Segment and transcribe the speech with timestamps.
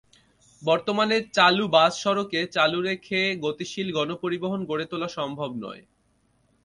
[0.61, 5.81] বর্তমানে চালু বাস সড়কে চালু রেখে গতিশীল গণপরিবহন গড়ে তোলা সম্ভব নয়।